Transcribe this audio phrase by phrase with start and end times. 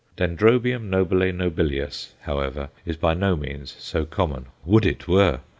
[0.15, 0.25] D.
[0.25, 0.79] nobile
[1.31, 5.41] nobilius, however, is by no means so common would it were!